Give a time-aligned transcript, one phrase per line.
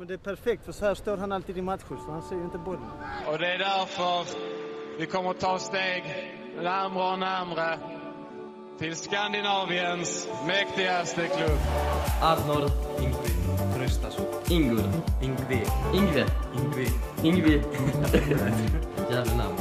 [0.00, 2.36] Men det är perfekt för så här står han alltid i matcher så han ser
[2.36, 2.90] ju inte bollen.
[3.26, 4.26] Och det är därför
[4.98, 6.04] vi kommer ta steg
[6.56, 7.78] närmare och närmare
[8.78, 11.58] till Skandinaviens mäktigaste klubb.
[12.22, 13.34] Arnor Ingvi
[13.76, 14.90] Tröstason Ingur
[15.22, 16.88] Ingvi Ingve Ingvi
[17.22, 17.52] Ingvi
[19.10, 19.56] Jävla namn.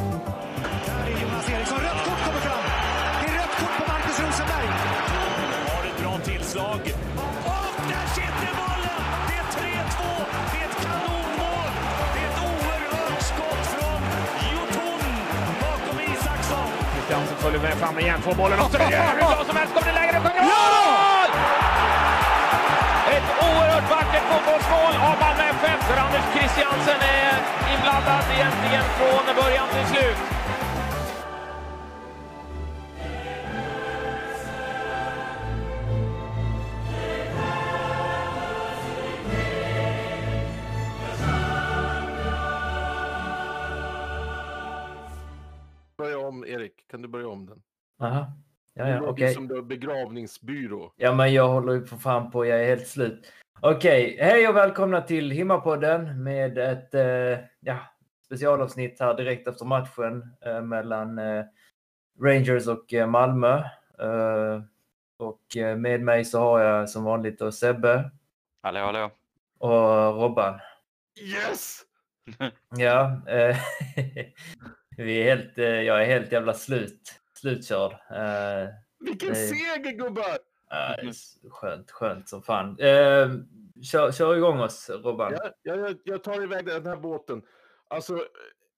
[0.85, 1.79] Där är Jonas Eriksson.
[1.79, 2.63] Rött kort kommer fram.
[3.21, 4.67] Det är rött kort på Marcus Rosenberg.
[5.67, 7.08] Har ett bra tillslag.
[17.49, 19.73] Christiansen följer med fram igen, får bollen och det hur bra som helst.
[19.73, 21.29] Kommer det läge, det sjunger mål!
[23.15, 27.33] Ett oerhört vackert fotbollsmål av Malmö FF där Anders Christiansen är
[27.73, 30.19] inblandad egentligen från början till slut.
[49.19, 49.33] Låter okej.
[49.35, 50.93] som du har begravningsbyrå.
[50.97, 52.45] Ja, men jag håller ju för fan på.
[52.45, 53.31] Jag är helt slut.
[53.61, 57.77] Okej, hej och välkomna till Himmapodden med ett eh, ja,
[58.25, 61.43] specialavsnitt här direkt efter matchen eh, mellan eh,
[62.21, 63.57] Rangers och eh, Malmö.
[63.99, 64.61] Eh,
[65.19, 68.11] och eh, med mig så har jag som vanligt då Sebbe
[68.63, 69.11] Hallå, hallå.
[69.59, 70.59] och Robban.
[71.21, 71.81] Yes!
[72.77, 73.57] Ja, eh,
[74.97, 77.01] vi är helt, eh, jag är helt jävla slut.
[77.33, 77.91] Slutkörd.
[78.99, 79.47] Vilken Nej.
[79.49, 80.37] seger gubbar!
[80.71, 81.11] eh,
[81.49, 82.79] skönt, skönt som fan.
[82.79, 83.29] Eh,
[83.83, 85.31] kör, kör igång oss Robban.
[85.33, 87.41] Jag, jag, jag- tar iväg den här båten.
[87.87, 88.25] Alltså,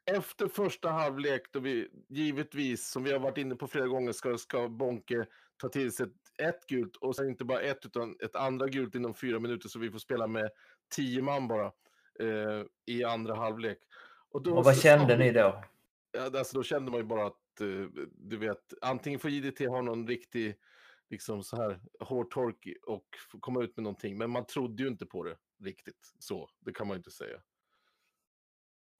[0.06, 4.38] efter första halvlek då vi givetvis, som vi har varit inne på flera gånger, ska,
[4.38, 5.26] ska Bonke
[5.58, 8.96] ta till sig ett, ett gult och sen inte bara ett utan ett andra gult
[8.96, 10.50] inom fyra minuter så vi får spela med
[10.96, 11.66] tio man bara
[12.20, 13.78] eh, i andra halvlek.
[14.44, 15.64] då Och vad så- kände ni då?
[16.12, 17.36] Ja, alltså då kände man ju bara att,
[18.12, 20.56] du vet, antingen får JDT ha någon riktig,
[21.10, 23.08] liksom så här, hård tork och
[23.40, 26.88] komma ut med någonting, men man trodde ju inte på det riktigt så, det kan
[26.88, 27.42] man ju inte säga.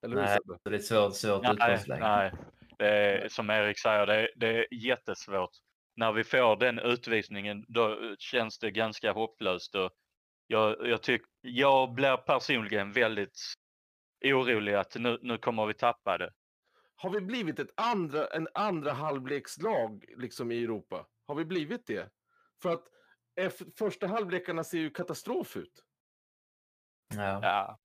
[0.02, 0.60] Eller hur Nej, Sebbe?
[0.64, 2.32] det är ett svårt, svårt Nej, nej.
[2.78, 5.52] Det är, som Erik säger, det är, det är jättesvårt.
[5.96, 9.76] När vi får den utvisningen då känns det ganska hopplöst.
[9.76, 9.92] Och
[10.48, 13.40] jag, jag, tyck, jag blir personligen väldigt
[14.26, 16.32] orolig att nu, nu kommer vi tappa det.
[17.02, 21.08] Har vi blivit ett andra, en andra halvlekslag liksom i Europa?
[21.28, 22.10] Har vi blivit det?
[22.62, 22.84] För att
[23.36, 25.84] F, första halvlekarna ser ju katastrof ut.
[27.16, 27.40] Ja.
[27.42, 27.78] Ja,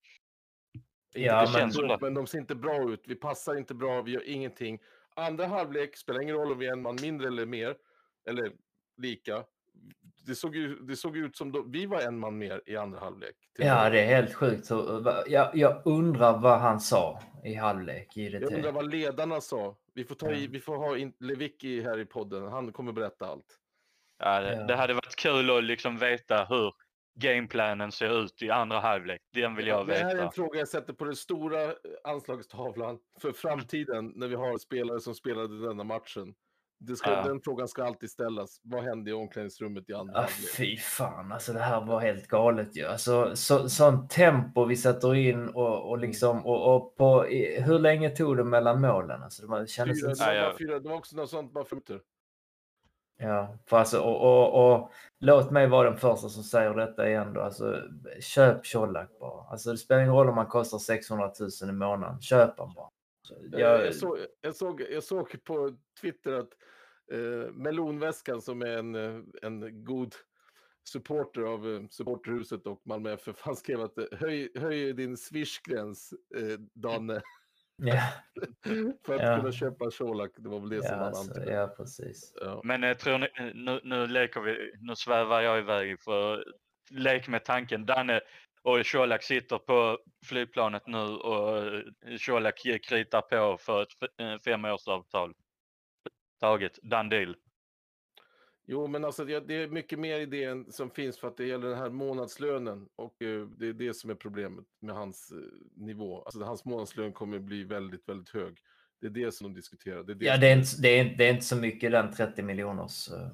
[1.12, 3.02] Ja, men- katastrof, men de ser inte bra ut.
[3.06, 4.82] Vi passar inte bra, vi gör ingenting.
[5.16, 7.76] Andra halvlek spelar ingen roll om vi är en man mindre eller mer,
[8.28, 8.52] eller
[8.96, 9.44] lika.
[10.26, 13.00] Det såg ju det såg ut som då, vi var en man mer i andra
[13.00, 13.36] halvlek.
[13.58, 14.70] ja, det är helt sjukt.
[15.26, 18.54] Jag, jag undrar vad han sa i halvlek, Jag JDT.
[18.54, 19.76] undrar vad ledarna sa.
[19.94, 20.48] Vi får, ta i, Ja.
[20.52, 23.58] vi får ha in Lewicki här i podden, han kommer berätta allt.
[24.18, 24.62] ja, det, Ja.
[24.62, 26.72] det hade varit kul att liksom veta hur
[27.18, 29.20] gameplanen ser ut i andra halvlek.
[29.32, 30.24] Den vill jag det här är veta.
[30.26, 35.14] en fråga jag sätter på den stora anslagstavlan för framtiden när vi har spelare som
[35.14, 36.34] spelade denna matchen.
[36.78, 37.22] Det ska, Ja.
[37.22, 38.60] Den frågan ska alltid ställas.
[38.62, 40.50] Vad hände i omklädningsrummet i andra Ah, halvlek?
[40.56, 42.86] fy fan, alltså det här var helt galet ju.
[42.86, 47.78] Alltså, så, sånt tempo vi sätter in och, och liksom, och, och på, i, hur
[47.78, 49.22] länge tog det mellan målen?
[49.22, 51.80] Alltså, det kändes Fyra, var Ja, fyra, det var också något sånt bara för.
[53.18, 57.32] Ja, för alltså, och, och, och låt mig vara den första som säger detta igen
[57.32, 57.40] då.
[57.40, 57.82] Alltså,
[58.20, 59.44] köp Colak bara.
[59.50, 61.30] Alltså, det spelar ingen roll om han kostar 600
[61.62, 62.20] 000 i månaden.
[62.20, 62.88] Köp han bara.
[63.26, 66.50] Så Jag, Jag, såg, jag, såg, jag såg på Twitter att
[67.12, 70.14] eh, Melonväskan som är en, eh, en god
[70.88, 76.12] supporter av eh, supporterhuset och Malmö FF, han skrev att eh, höj, höj din swishgräns,
[76.36, 77.22] eh, Danne,
[77.82, 78.02] ja,
[79.06, 79.36] för att Ja.
[79.38, 80.30] kunna köpa Colak.
[80.36, 81.52] Det var väl det som ja, han alltså, antydde.
[81.52, 82.32] ja, precis.
[82.40, 82.60] Ja.
[82.64, 86.44] Men jag tror ni, nu, nu leker vi, nu svävar jag iväg för
[86.90, 87.86] lek med tanken.
[87.86, 88.20] Danne
[88.66, 91.82] och Colak sitter på flygplanet nu och eh,
[92.26, 93.88] Colak kritar på för ett
[94.20, 95.34] eh, femårsavtal.
[96.40, 97.36] Taget, done deal.
[98.66, 101.68] Jo, men alltså det, är mycket mer i det som finns för att det gäller
[101.68, 105.32] den här månadslönen och eh, det är det som är problemet med hans
[105.76, 106.22] nivå.
[106.22, 108.58] Alltså hans månadslön kommer bli väldigt, väldigt hög.
[109.00, 110.02] Det är det som de diskuterar.
[110.02, 112.12] Det är det Ja, det är, inte, det, är, det är inte så mycket den
[112.12, 113.30] 30 miljoners uh, Nej,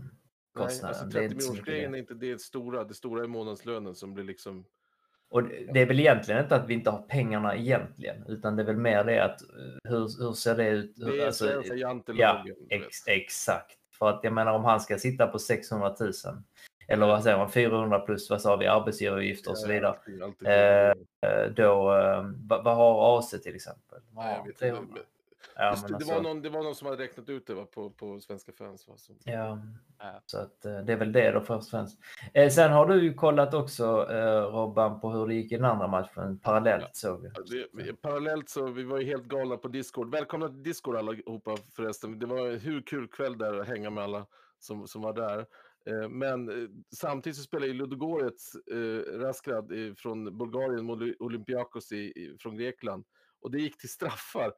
[0.53, 0.89] kostnaden.
[0.89, 1.99] alltså det är 30 inte så mycket miljoners-grejen det.
[1.99, 2.85] är inte det stora.
[2.85, 4.65] Det stora är månadslönen som blir liksom...
[5.33, 8.63] Och det det är väl egentligen inte att vi inte har pengarna egentligen, utan det
[8.63, 9.49] är väl mer det att eh,
[9.91, 10.97] hur, hur ser det ut?
[10.97, 12.45] Det Hur, är alltså, svenska ja, jantelagen.
[12.69, 12.83] vet.
[12.83, 13.77] ex, exakt.
[13.99, 16.13] För att jag menar om han ska sitta på 600 000
[16.89, 19.89] eller vad säger man, 400 plus vad sa vi, arbetsgivaravgifter och så vidare.
[19.93, 20.49] Alltid, alltid.
[20.49, 20.93] Eh,
[21.27, 23.99] Eh, Då, eh, vad, vad har AC till exempel?
[24.15, 24.81] Nej, jag vet 300?
[24.89, 25.01] inte.
[25.57, 27.67] Ja, Just det, alltså- var någon, det var någon som hade räknat ut det va,
[27.67, 28.89] på, på Svenska fans.
[28.89, 28.95] Va?
[28.97, 29.13] Så.
[29.25, 29.59] Ja,
[29.99, 30.23] Ja.
[30.27, 31.99] så att eh, det är väl det då först och främst.
[32.35, 35.65] Eh, sen har du ju kollat också eh, Robban på hur det gick i den
[35.65, 37.31] andra matchen parallellt såg vi.
[37.35, 40.11] Ja, Det, parallellt så vi var ju helt galna på Discord.
[40.11, 42.19] Välkomna till Discord allihopa förresten.
[42.19, 44.27] Det var hur kul kväll där att hänga med alla
[44.59, 45.47] som, som var där.
[45.87, 52.37] Eh, Men eh, samtidigt så spelade ju Ludogorets eh, Raskrad från Bulgarien mot Olympiakos i,
[52.41, 53.05] från Grekland.
[53.41, 54.53] Och det gick till straffar.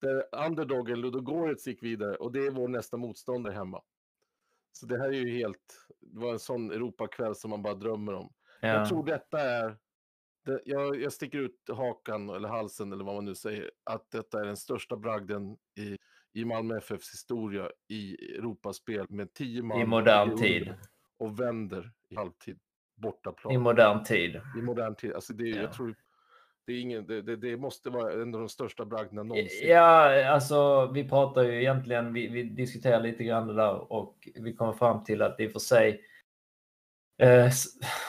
[0.00, 3.82] Där underdogen Ludogorets gick vidare och det är vår nästa motståndare hemma.
[4.72, 8.12] Så det här är ju helt, det var en sån Europakväll som man bara drömmer
[8.14, 8.32] om.
[8.60, 9.76] Jag Ja, tror detta är,
[10.44, 14.40] det, jag, jag sticker ut hakan eller halsen eller vad man nu säger, att detta
[14.40, 15.96] är den största bragden i,
[16.32, 20.74] i Malmö FFs historia i Europaspel med tio man I modern tid.
[21.18, 22.58] och vänder i halvtid.
[22.96, 23.54] Bortaplan.
[23.54, 24.40] I modern tid.
[24.58, 25.12] I modern tid.
[25.12, 25.62] Alltså det, är- Ja.
[25.62, 25.94] jag tror,
[26.66, 29.68] det, är ingen, det, det, det måste vara en av de största bragderna någonsin.
[29.68, 34.52] Ja, alltså vi pratar ju egentligen, vi, vi diskuterar lite grann det där och vi
[34.52, 36.00] kommer fram till att det i och för sig
[37.18, 37.50] eh,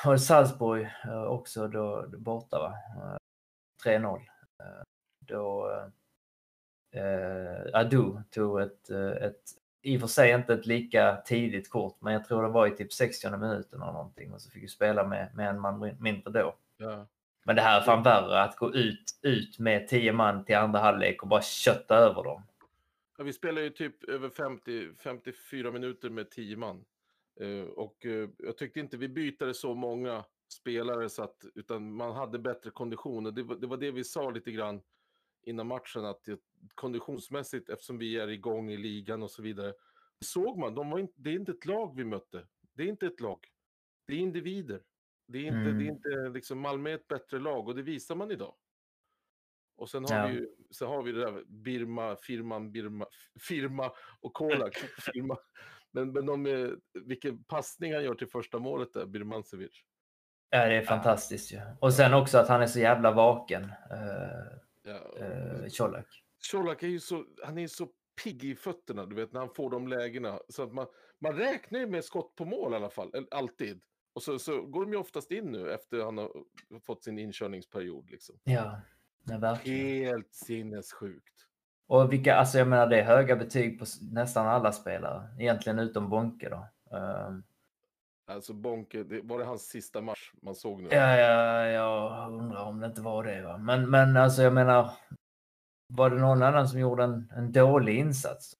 [0.06, 2.74] var det Salzburg eh, också då borta va?
[2.96, 3.18] Eh,
[3.86, 4.16] 3-0.
[4.16, 4.84] Eh,
[5.20, 5.72] då
[6.92, 9.42] eh, Adu tog ett, eh, ett,
[9.82, 12.72] i och för sig inte ett lika tidigt kort, men jag tror det var i
[12.72, 16.32] typ 60 minuten eller någonting och så fick vi spela med, med en man mindre
[16.42, 16.56] då.
[16.78, 17.08] Ja.
[17.44, 20.80] Men det här är fan värre att gå ut, ut med 10 man till andra
[20.80, 22.44] halvlek och bara kötta över dem.
[23.18, 26.86] Ja, vi spelar ju typ över 50, 54 minuter med 10 man.
[27.40, 30.24] Eh, och eh, jag tyckte inte vi bytade så många
[30.54, 33.26] spelare så att, utan man hade bättre kondition.
[33.26, 34.82] Och det, var, det var det vi sa lite grann
[35.44, 36.40] innan matchen, att det,
[36.76, 39.74] konditionsmässigt, eftersom vi är igång i ligan och så vidare,
[40.26, 42.48] såg man, de var inte, det är inte ett lag vi mötte.
[42.74, 43.48] Det är inte ett lag.
[44.08, 44.82] Det är individer.
[45.32, 45.78] Det är inte, Mm.
[45.78, 48.56] det är inte liksom, Malmö är ett bättre lag och det visar man idag.
[49.78, 50.28] Och sen har Ja.
[50.28, 53.06] vi ju, sen har vi det där Birma, firman, Birma,
[53.40, 53.92] firma
[54.22, 54.76] och Kolak.
[55.14, 55.38] firma.
[55.92, 56.76] Men, men de, är-
[57.06, 59.84] vilken passning han gör till första målet där, Birmancevic.
[60.50, 61.60] Ja, det är fantastiskt ju.
[61.80, 65.18] Och sen också att han är så jävla vaken, eh, Ja.
[65.26, 66.08] eh, Colak.
[66.52, 67.88] Colak är ju så, han är så
[68.24, 70.40] pigg i fötterna, du vet, när han får de lägena.
[70.50, 70.88] Så att man,
[71.22, 73.82] man räknar ju med skott på mål i alla fall, alltid.
[74.14, 76.32] Och så, så går de ju oftast in nu efter han har
[76.86, 78.10] fått sin inkörningsperiod.
[78.10, 78.36] Liksom.
[78.44, 78.82] Ja,
[79.24, 80.06] ja, verkligen.
[80.06, 81.48] Helt sinnessjukt.
[81.88, 85.28] Och vilka, alltså jag menar det är höga betyg på nästan alla spelare.
[85.40, 86.68] Egentligen utom Bonke då.
[86.98, 87.32] Eh,
[88.26, 90.90] Alltså Bonke, det, var det hans sista match man såg nu?
[90.92, 93.42] ja, ja, jag undrar om det inte var det.
[93.42, 93.58] Va?
[93.58, 94.92] Men, men alltså jag menar,
[95.88, 98.54] var det någon annan som gjorde en, en dålig insats?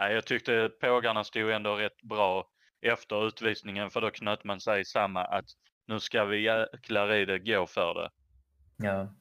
[0.00, 2.48] Nej, jag tyckte pågarna stod ändå rätt bra
[2.82, 5.44] efter utvisningen för då knöt man sig samma att
[5.86, 8.10] nu ska vi jäklar i det gå för det.
[8.86, 9.14] Ja.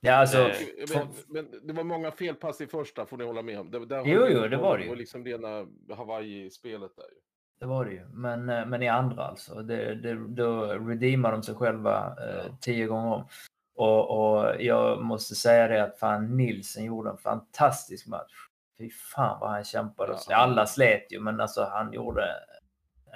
[0.00, 0.38] Ja, alltså.
[0.38, 0.54] Eh,
[0.94, 3.70] Men, men det var många felpass i första, får ni hålla med om.
[3.70, 4.88] Det, där Jo, jo, det var det Det ju.
[4.90, 5.66] var liksom rena
[5.96, 7.20] Hawaii-spelet där ju.
[7.60, 8.06] Det var det ju.
[8.08, 9.62] Men, eh, men i andra alltså.
[9.62, 12.56] Det, det, då redeemar de sig själva eh, Ja.
[12.60, 13.28] tio gånger om.
[13.74, 18.32] Och, och jag måste säga det att fan Nilsen gjorde en fantastisk match.
[18.78, 20.18] Fy fan vad han kämpade.
[20.28, 20.36] Ja.
[20.36, 22.24] Alla slet ju, men alltså han gjorde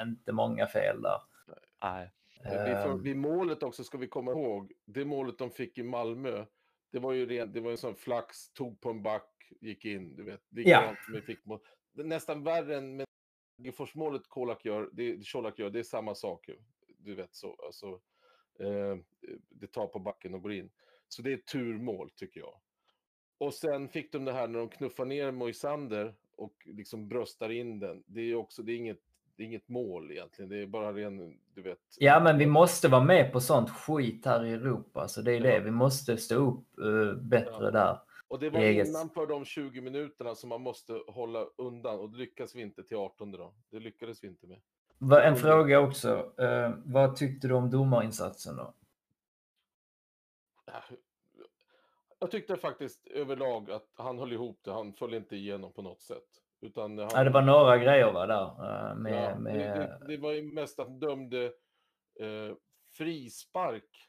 [0.02, 1.20] inte många fel där.
[1.82, 2.10] Nej.
[2.42, 5.82] Vid, för, Ehm, vid målet också ska vi komma ihåg, det målet de fick i
[5.82, 6.44] Malmö,
[6.90, 10.16] det var ju rent, det var en sån flax, tog på en back, gick in,
[10.16, 10.42] du vet.
[10.50, 11.60] Likadant som vi fick mål.
[11.92, 13.06] Det är nästan värre än med
[13.56, 16.56] Degerfors-målet Kolak gör, det, Colak gör, det är samma sak ju.
[16.98, 18.00] Du vet så, alltså,
[18.58, 18.96] eh,
[19.48, 20.70] det tar på backen och går in.
[21.08, 22.60] Så det är turmål tycker jag.
[23.38, 27.78] Och sen fick de det här när de knuffar ner Moisander och liksom bröstar in
[27.78, 28.04] den.
[28.06, 29.02] Det är också, det är inget,
[29.36, 31.78] det är inget mål egentligen, det är bara ren, du vet.
[31.98, 35.08] Ja, men vi måste vara med på sånt skit här i Europa.
[35.08, 35.60] Så det är det.
[35.60, 37.70] Vi måste stå upp eh, bättre Ja.
[37.70, 37.98] där.
[38.28, 38.88] Och det var eget.
[38.88, 42.96] innanför de 20 minuterna som man måste hålla undan och det lyckas vi inte till
[42.96, 43.54] 18 då.
[43.70, 44.60] Det lyckades vi inte med.
[45.26, 46.32] En fråga också.
[46.38, 48.74] Eh, vad tyckte du om domarinsatsen då?
[50.68, 50.74] Äh,
[52.18, 56.02] Jag tyckte faktiskt överlag att han höll ihop det, han föll inte igenom på något
[56.02, 56.39] sätt.
[56.60, 58.90] Utan han, Ja, det var några grejer va, där.
[58.90, 61.44] eh, med, ja, med, det, det, var ju mest att han dömde
[62.20, 62.56] eh,
[62.92, 64.08] frispark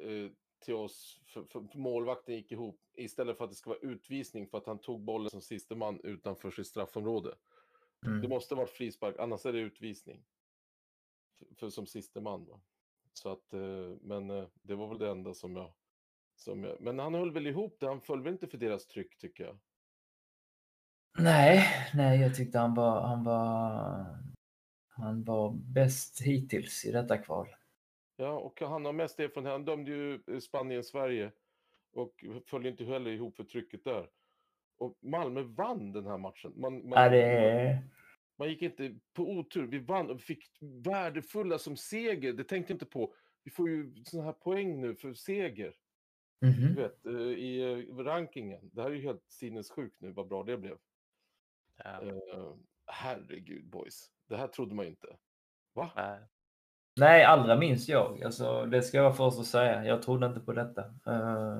[0.00, 0.30] eh,
[0.64, 4.58] till oss, för, för, målvakten gick ihop, istället för att det ska vara utvisning för
[4.58, 7.34] att han tog bollen som siste man utanför sitt straffområde.
[8.06, 8.20] mm.
[8.20, 10.24] Det måste vara frispark, annars är det utvisning.
[11.38, 12.44] För, för som siste man.
[12.44, 12.60] Va?
[13.12, 15.72] Så att, eh, men eh, det var väl det enda som jag,
[16.34, 16.80] som jag...
[16.80, 19.58] Men han höll väl ihop det, han föll väl inte för deras tryck tycker jag.
[21.18, 21.64] Nej,
[21.94, 24.06] nej, jag tyckte han var, han var,
[24.88, 27.48] Han var bäst hittills i detta kval.
[28.16, 29.52] Ja, och han har mest erfarenhet.
[29.52, 31.32] Han dömde ju eh, Spanien-Sverige
[31.92, 34.08] och föll inte heller ihop för trycket där.
[34.78, 36.52] Och Malmö vann den här matchen.
[36.56, 37.78] Man, man, Ja, det
[38.38, 39.66] man gick inte på otur.
[39.66, 42.32] Vi vann och fick värdefulla som seger.
[42.32, 43.14] Det tänkte jag inte på.
[43.44, 45.74] Vi får ju sådana här poäng nu för seger.
[46.40, 46.74] Du Mhm.
[46.74, 48.70] vet, eh, i eh, rankingen.
[48.72, 50.76] Det här är ju helt sinnessjukt nu vad bra det blev.
[51.84, 52.52] Eh,
[52.86, 54.06] herregud boys.
[54.28, 55.08] Det här trodde man ju inte.
[55.74, 55.90] Va?
[55.96, 56.18] nej.
[57.00, 58.22] Nej, allra minst jag.
[58.24, 59.84] Alltså, det ska jag vara först att säga.
[59.84, 60.80] Jag trodde inte på detta.
[61.06, 61.58] eh,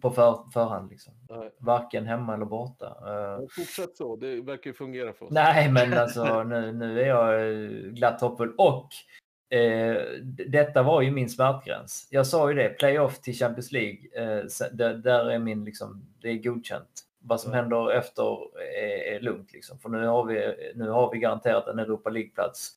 [0.00, 1.14] på för, förhand liksom.
[1.30, 1.50] Nej.
[1.58, 2.96] Varken hemma eller borta.
[3.04, 4.16] Men Fortsätt så.
[4.16, 5.32] Det verkar ju fungera för oss.
[5.32, 7.54] Nej, men alltså nu, nu är jag
[7.94, 8.54] glatt hoppfull.
[8.58, 8.88] Och
[10.22, 12.08] d- detta var ju min smärtgräns.
[12.10, 13.98] Jag sa ju det, playoff till Champions League.
[14.72, 17.06] Där, där är min, liksom, det är godkänt.
[17.22, 19.52] Vad som händer efter är, är lugnt.
[19.52, 19.78] Liksom.
[19.78, 22.72] För nu har, vi, nu har vi garanterat en Europa League-plats.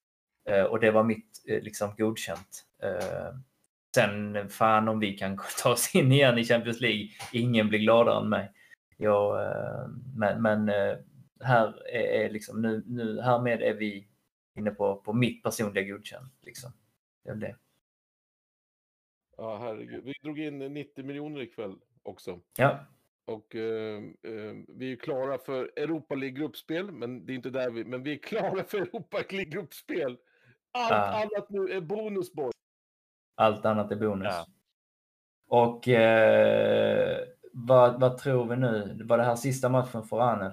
[0.46, 2.66] Eh, och det var mitt eh, liksom, godkänt.
[2.84, 3.36] Eh,
[3.96, 7.08] sen fan om vi kan ta oss in igen i Champions League.
[7.34, 8.52] Ingen blir gladare än mig.
[8.98, 10.98] Jag, eh, men men eh,
[11.44, 14.08] här är, är liksom nu, nu härmed är vi
[14.56, 16.34] inne på, på mitt personliga godkänt.
[16.42, 16.72] Liksom.
[17.24, 17.56] Det är det.
[19.38, 20.04] Ja, herregud.
[20.04, 22.40] Vi drog in 90 miljoner ikväll också.
[22.58, 22.86] Ja,
[23.26, 27.86] Och eh, eh, vi är klara för Europa League-gruppspel, men det är inte där vi...
[27.86, 30.18] Men vi är klara för Europa League-gruppspel.
[30.72, 31.22] Allt Ah.
[31.22, 32.54] annat nu är bonus, boys.
[33.36, 34.28] allt annat är bonus.
[34.32, 34.46] Ja.
[35.48, 37.20] Och eh,
[37.54, 39.04] vad, vad tror vi nu?
[39.04, 40.52] Var det här sista matchen för Anel?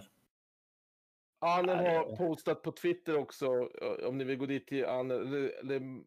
[1.40, 3.46] Det har postat på Twitter också,
[3.82, 6.02] eh, om ni vill gå dit till Arnen, eller, eller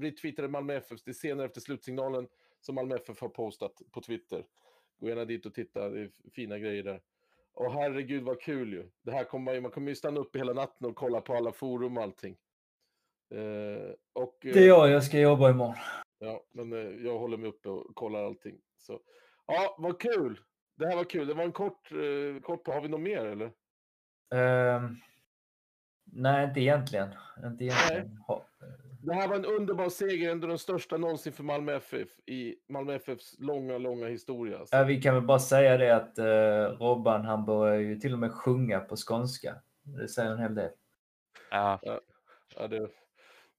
[0.00, 2.28] retweetade Malmö FF, det är senare efter slutsignalen
[2.60, 4.44] som Malmö FF har postat på Twitter.
[5.00, 7.00] Gå gärna dit och titta, det är fina grejer där.
[7.52, 8.90] Och herregud vad kul ju.
[9.02, 11.96] Det här kommer man, kommer ju stanna upp hela natten och kolla på alla forum
[11.96, 12.36] och allting.
[13.34, 15.74] Eh, och, eh, Det är jag, jag ska jobba imorgon.
[16.18, 18.60] Ja, men eh, jag håller mig uppe och kollar allting.
[18.76, 19.00] Så.
[19.46, 20.40] Ja, vad kul!
[20.76, 21.26] Det här var kul.
[21.26, 22.72] Det var en kort, eh, kort på.
[22.72, 23.52] Har vi något mer eller?
[24.34, 24.96] Ehm,
[26.04, 27.08] nej, inte egentligen.
[27.44, 28.16] Inte egentligen.
[28.26, 28.48] Ha-
[29.00, 32.94] Det här var en underbar seger, ändå den största någonsin för Malmö FF i Malmö
[32.94, 34.58] FFs långa, långa historia.
[34.58, 34.76] alltså.
[34.76, 38.18] Ja, vi kan väl bara säga det att eh, Robban han börjar ju till och
[38.18, 39.54] med sjunga på skånska.
[39.82, 40.70] Det säger en hel del.
[41.50, 41.80] Ja.
[42.56, 42.88] Ja, det,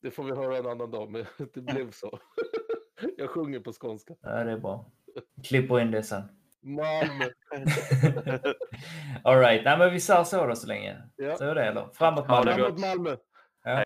[0.02, 2.20] det får vi höra en annan dag, men det blev så.
[3.18, 4.14] Jag sjunger på skånska.
[4.22, 4.92] Ja, det är bra.
[5.48, 6.24] Klipper in det sen.
[6.62, 7.26] Malmö!
[9.24, 10.98] All right, nej men vi säger så då så länge.
[11.16, 11.36] Ja.
[11.36, 11.88] Så är det eller?
[11.94, 12.54] Framåt Malmö.
[12.54, 13.16] Framåt Malmö!